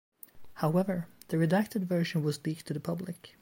[0.55, 3.35] However, the redacted version was leaked to the public.